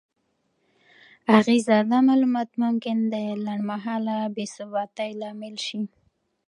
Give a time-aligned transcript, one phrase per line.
[1.39, 3.15] اغیزه: دا معلومات ممکن د
[3.45, 5.81] لنډمهاله بې ثباتۍ لامل شي؛